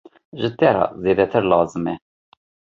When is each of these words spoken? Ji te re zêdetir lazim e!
Ji 0.39 0.49
te 0.57 0.67
re 0.75 0.85
zêdetir 1.03 1.43
lazim 1.51 1.85
e! 1.93 1.95